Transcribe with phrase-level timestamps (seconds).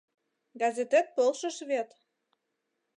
[0.61, 1.89] —Газетет полшыш вет.